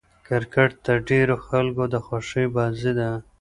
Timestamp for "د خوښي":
1.93-2.45